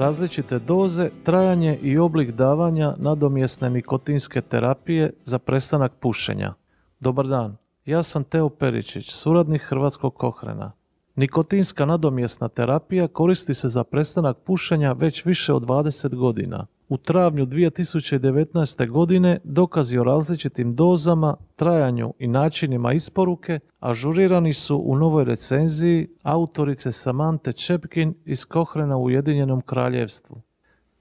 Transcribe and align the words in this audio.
različite 0.00 0.58
doze, 0.58 1.10
trajanje 1.24 1.78
i 1.82 1.98
oblik 1.98 2.30
davanja 2.30 2.94
nadomjesne 2.98 3.70
nikotinske 3.70 4.40
terapije 4.40 5.12
za 5.24 5.38
prestanak 5.38 5.92
pušenja. 6.00 6.54
Dobar 7.00 7.26
dan, 7.26 7.56
ja 7.84 8.02
sam 8.02 8.24
Teo 8.24 8.48
Peričić, 8.48 9.10
suradnik 9.10 9.62
Hrvatskog 9.62 10.14
kohrena. 10.14 10.72
Nikotinska 11.16 11.86
nadomjesna 11.86 12.48
terapija 12.48 13.08
koristi 13.08 13.54
se 13.54 13.68
za 13.68 13.84
prestanak 13.84 14.36
pušenja 14.44 14.92
već 14.92 15.24
više 15.24 15.52
od 15.52 15.62
20 15.62 16.14
godina. 16.14 16.66
U 16.90 16.96
travnju 16.96 17.46
2019. 17.46 18.88
godine 18.88 19.38
dokazi 19.44 19.98
o 19.98 20.04
različitim 20.04 20.74
dozama, 20.74 21.36
trajanju 21.56 22.14
i 22.18 22.26
načinima 22.26 22.92
isporuke 22.92 23.58
ažurirani 23.80 24.52
su 24.52 24.82
u 24.84 24.96
novoj 24.96 25.24
recenziji 25.24 26.08
autorice 26.22 26.92
Samante 26.92 27.52
Čepkin 27.52 28.14
iz 28.24 28.44
Kohrena 28.44 28.96
u 28.96 29.04
Ujedinjenom 29.04 29.60
kraljevstvu. 29.60 30.40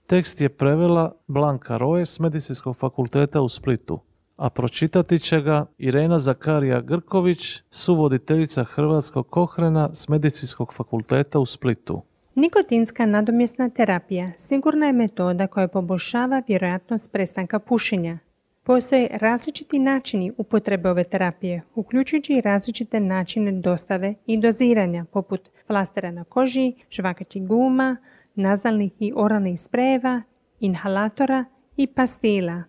Tekst 0.08 0.42
je 0.42 0.50
prevela 0.50 1.16
Blanka 1.28 1.78
Roje 1.78 2.06
s 2.06 2.20
Medicinskog 2.20 2.78
fakulteta 2.78 3.42
u 3.42 3.50
Splitu 3.50 4.00
a 4.40 4.50
pročitati 4.50 5.20
će 5.20 5.42
ga 5.42 5.66
Irena 5.78 6.20
Zakarija 6.20 6.82
Grković, 6.82 7.62
suvoditeljica 7.70 8.64
Hrvatskog 8.64 9.30
kohrena 9.30 9.90
s 9.94 10.08
Medicinskog 10.08 10.74
fakulteta 10.74 11.40
u 11.40 11.46
Splitu. 11.46 12.02
Nikotinska 12.40 13.06
nadomjesna 13.06 13.70
terapija 13.70 14.32
sigurna 14.38 14.86
je 14.86 14.94
metoda 14.94 15.48
koja 15.48 15.68
poboljšava 15.68 16.42
vjerojatnost 16.48 17.12
prestanka 17.12 17.60
pušenja. 17.60 18.18
Postoje 18.64 19.10
različiti 19.14 19.80
načini 19.80 20.32
upotrebe 20.38 20.90
ove 20.90 21.04
terapije, 21.04 21.62
uključujući 21.76 22.34
i 22.34 22.42
različite 22.42 23.00
načine 23.00 23.52
dostave 23.52 24.14
i 24.26 24.38
doziranja, 24.38 25.06
poput 25.12 25.50
flastera 25.68 26.12
na 26.12 26.24
koži, 26.24 26.74
žvakaćih 26.92 27.48
guma, 27.48 27.98
nazalnih 28.36 28.92
i 29.00 29.14
oralnih 29.16 29.60
sprejeva, 29.60 30.22
inhalatora 30.60 31.46
i 31.78 31.88
pastila. 31.88 32.64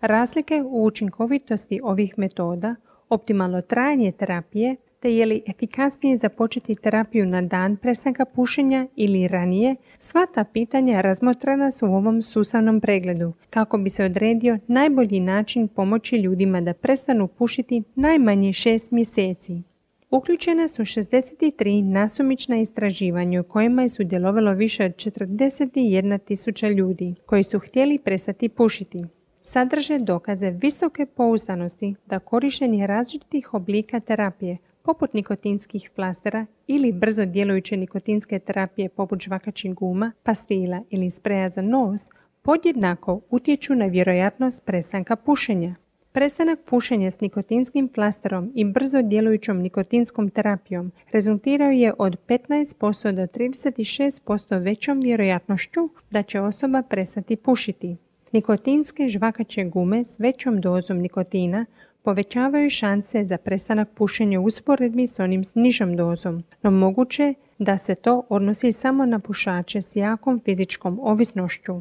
Razlike 0.00 0.62
u 0.62 0.84
učinkovitosti 0.84 1.80
ovih 1.82 2.14
metoda, 2.16 2.74
optimalno 3.08 3.60
trajanje 3.60 4.12
terapije, 4.12 4.76
te 5.04 5.14
je 5.14 5.26
li 5.26 5.42
efikasnije 5.46 6.16
započeti 6.16 6.74
terapiju 6.74 7.26
na 7.26 7.42
dan 7.42 7.76
prestanka 7.76 8.24
pušenja 8.24 8.86
ili 8.96 9.28
ranije, 9.28 9.76
sva 9.98 10.26
ta 10.34 10.44
pitanja 10.44 11.00
razmotrena 11.00 11.70
su 11.70 11.86
u 11.86 11.94
ovom 11.94 12.22
sustavnom 12.22 12.80
pregledu, 12.80 13.32
kako 13.50 13.78
bi 13.78 13.90
se 13.90 14.04
odredio 14.04 14.58
najbolji 14.66 15.20
način 15.20 15.68
pomoći 15.68 16.16
ljudima 16.16 16.60
da 16.60 16.74
prestanu 16.74 17.28
pušiti 17.28 17.82
najmanje 17.94 18.52
šest 18.52 18.92
mjeseci. 18.92 19.62
Uključena 20.10 20.68
su 20.68 20.82
63 20.82 21.82
nasumična 21.82 22.56
istraživanja 22.56 23.40
u 23.40 23.44
kojima 23.44 23.82
je 23.82 23.88
sudjelovalo 23.88 24.52
više 24.52 24.84
od 24.84 24.92
41 24.92 26.24
tisuća 26.24 26.68
ljudi 26.68 27.14
koji 27.26 27.42
su 27.42 27.58
htjeli 27.58 27.98
prestati 27.98 28.48
pušiti 28.48 28.98
sadrže 29.42 29.98
dokaze 29.98 30.50
visoke 30.50 31.06
pouzdanosti 31.06 31.94
da 32.06 32.18
korištenje 32.18 32.86
različitih 32.86 33.54
oblika 33.54 34.00
terapije 34.00 34.58
poput 34.84 35.14
nikotinskih 35.14 35.90
plastera 35.96 36.46
ili 36.66 36.92
brzo 36.92 37.24
djelujuće 37.24 37.76
nikotinske 37.76 38.38
terapije 38.38 38.88
poput 38.88 39.22
žvakačih 39.22 39.74
guma, 39.74 40.12
pastila 40.22 40.82
ili 40.90 41.10
spreja 41.10 41.48
za 41.48 41.62
nos 41.62 42.10
podjednako 42.42 43.20
utječu 43.30 43.74
na 43.74 43.86
vjerojatnost 43.86 44.64
prestanka 44.64 45.16
pušenja. 45.16 45.74
Prestanak 46.12 46.58
pušenja 46.64 47.10
s 47.10 47.20
nikotinskim 47.20 47.88
plasterom 47.88 48.52
i 48.54 48.64
brzo 48.64 49.02
djelujućom 49.02 49.58
nikotinskom 49.58 50.30
terapijom 50.30 50.92
rezultirao 51.12 51.70
je 51.70 51.92
od 51.98 52.16
15% 52.28 53.12
do 53.12 53.22
36% 53.22 54.62
većom 54.62 55.00
vjerojatnošću 55.00 55.88
da 56.10 56.22
će 56.22 56.40
osoba 56.40 56.82
prestati 56.82 57.36
pušiti. 57.36 57.96
Nikotinske 58.32 59.08
žvakaće 59.08 59.64
gume 59.64 60.04
s 60.04 60.20
većom 60.20 60.60
dozom 60.60 60.98
nikotina 60.98 61.66
povećavaju 62.04 62.70
šanse 62.70 63.24
za 63.24 63.38
prestanak 63.38 63.88
pušenja 63.94 64.40
u 64.40 64.44
usporedbi 64.44 65.06
s 65.06 65.20
onim 65.20 65.44
s 65.44 65.54
nižom 65.54 65.96
dozom, 65.96 66.44
no 66.62 66.70
moguće 66.70 67.34
da 67.58 67.78
se 67.78 67.94
to 67.94 68.22
odnosi 68.28 68.72
samo 68.72 69.06
na 69.06 69.18
pušače 69.18 69.82
s 69.82 69.96
jakom 69.96 70.40
fizičkom 70.44 71.00
ovisnošću. 71.02 71.80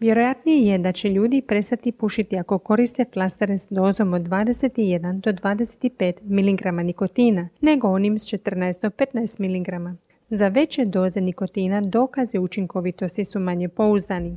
Vjerojatnije 0.00 0.72
je 0.72 0.78
da 0.78 0.92
će 0.92 1.08
ljudi 1.08 1.42
prestati 1.42 1.92
pušiti 1.92 2.38
ako 2.38 2.58
koriste 2.58 3.04
flastere 3.12 3.58
s 3.58 3.66
dozom 3.70 4.12
od 4.14 4.22
21 4.22 5.20
do 5.20 5.32
25 5.32 6.12
mg 6.22 6.84
nikotina, 6.84 7.48
nego 7.60 7.88
onim 7.88 8.18
s 8.18 8.22
14 8.22 8.82
do 8.82 8.90
15 8.90 9.40
mg. 9.40 9.96
Za 10.28 10.48
veće 10.48 10.84
doze 10.84 11.20
nikotina 11.20 11.80
dokaze 11.80 12.38
učinkovitosti 12.38 13.24
su 13.24 13.40
manje 13.40 13.68
pouzdani. 13.68 14.36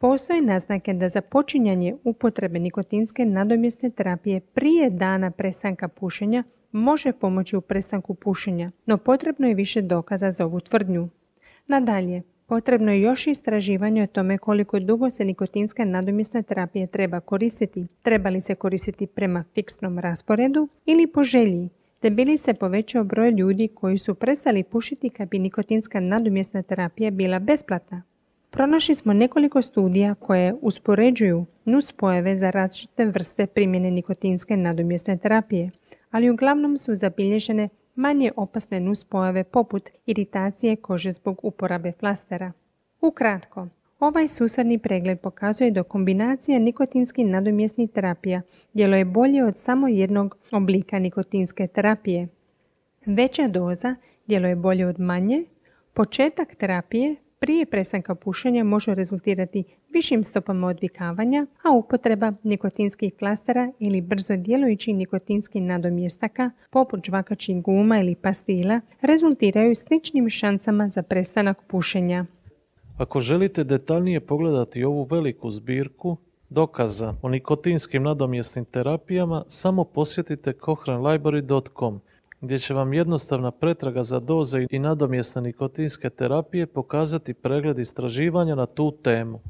Postoje 0.00 0.42
naznake 0.42 0.94
da 0.94 1.08
za 1.08 1.20
počinjanje 1.20 1.96
upotrebe 2.04 2.58
nikotinske 2.58 3.24
nadomjesne 3.24 3.90
terapije 3.90 4.40
prije 4.40 4.90
dana 4.90 5.30
prestanka 5.30 5.88
pušenja 5.88 6.44
može 6.72 7.12
pomoći 7.12 7.56
u 7.56 7.60
prestanku 7.60 8.14
pušenja, 8.14 8.70
no 8.86 8.98
potrebno 8.98 9.48
je 9.48 9.54
više 9.54 9.82
dokaza 9.82 10.30
za 10.30 10.44
ovu 10.44 10.60
tvrdnju. 10.60 11.08
Nadalje, 11.66 12.22
potrebno 12.46 12.92
je 12.92 13.00
još 13.00 13.26
istraživanje 13.26 14.02
o 14.02 14.06
tome 14.06 14.38
koliko 14.38 14.80
dugo 14.80 15.10
se 15.10 15.24
nikotinska 15.24 15.84
nadomjesna 15.84 16.42
terapija 16.42 16.86
treba 16.86 17.20
koristiti, 17.20 17.86
treba 18.02 18.30
li 18.30 18.40
se 18.40 18.54
koristiti 18.54 19.06
prema 19.06 19.44
fiksnom 19.54 19.98
rasporedu 19.98 20.68
ili 20.84 21.06
po 21.06 21.22
želji, 21.22 21.68
te 22.00 22.10
bili 22.10 22.36
se 22.36 22.54
povećao 22.54 23.04
broj 23.04 23.30
ljudi 23.30 23.68
koji 23.68 23.98
su 23.98 24.14
prestali 24.14 24.62
pušiti 24.62 25.08
kad 25.08 25.28
bi 25.28 25.38
nikotinska 25.38 26.00
nadomjesna 26.00 26.62
terapija 26.62 27.10
bila 27.10 27.38
besplatna. 27.38 28.02
Pronašli 28.50 28.94
smo 28.94 29.12
nekoliko 29.12 29.62
studija 29.62 30.14
koje 30.14 30.54
uspoređuju 30.60 31.44
nuspojave 31.64 32.36
za 32.36 32.50
različite 32.50 33.04
vrste 33.04 33.46
primjene 33.46 33.90
nikotinske 33.90 34.56
nadomjesne 34.56 35.16
terapije, 35.16 35.70
ali 36.10 36.30
uglavnom 36.30 36.78
su 36.78 36.94
zabilježene 36.94 37.68
manje 37.94 38.32
opasne 38.36 38.80
nuspojave 38.80 39.44
poput 39.44 39.90
iritacije 40.06 40.76
kože 40.76 41.10
zbog 41.10 41.40
uporabe 41.42 41.92
flastera. 41.92 42.52
Ukratko, 43.00 43.68
ovaj 44.00 44.28
susadni 44.28 44.78
pregled 44.78 45.20
pokazuje 45.20 45.70
da 45.70 45.82
kombinacija 45.82 46.58
nikotinskih 46.58 47.26
nadomjesnih 47.26 47.90
terapija 47.90 48.42
djeluje 48.72 49.04
bolje 49.04 49.44
od 49.44 49.56
samo 49.56 49.88
jednog 49.88 50.36
oblika 50.52 50.98
nikotinske 50.98 51.66
terapije. 51.66 52.28
Veća 53.06 53.48
doza 53.48 53.96
djeluje 54.26 54.56
bolje 54.56 54.86
od 54.86 55.00
manje, 55.00 55.44
početak 55.94 56.54
terapije 56.54 57.16
prije 57.38 57.66
prestanka 57.66 58.14
pušenja 58.14 58.64
može 58.64 58.94
rezultirati 58.94 59.64
višim 59.92 60.24
stopama 60.24 60.66
odvikavanja, 60.66 61.46
a 61.62 61.70
upotreba 61.72 62.32
nikotinskih 62.42 63.12
plastera 63.18 63.72
ili 63.78 64.00
brzo 64.00 64.36
djelujućih 64.36 64.94
nikotinskih 64.94 65.62
nadomjestaka, 65.62 66.50
poput 66.70 67.06
žvakačih 67.06 67.62
guma 67.62 67.98
ili 67.98 68.14
pastila, 68.14 68.80
rezultiraju 69.00 69.74
sličnim 69.74 70.28
šansama 70.28 70.88
za 70.88 71.02
prestanak 71.02 71.58
pušenja. 71.66 72.24
Ako 72.96 73.20
želite 73.20 73.64
detaljnije 73.64 74.20
pogledati 74.20 74.84
ovu 74.84 75.06
veliku 75.10 75.50
zbirku 75.50 76.16
dokaza 76.50 77.14
o 77.22 77.28
nikotinskim 77.28 78.02
nadomjesnim 78.02 78.64
terapijama, 78.64 79.44
samo 79.48 79.84
posjetite 79.84 80.52
cochranelibrary.com 80.64 82.00
gdje 82.40 82.58
će 82.58 82.74
vam 82.74 82.92
jednostavna 82.92 83.50
pretraga 83.50 84.02
za 84.02 84.20
doze 84.20 84.66
i 84.70 84.78
nadomjesne 84.78 85.42
nikotinske 85.42 86.10
terapije 86.10 86.66
pokazati 86.66 87.34
pregled 87.34 87.78
istraživanja 87.78 88.54
na 88.54 88.66
tu 88.66 88.90
temu. 89.02 89.40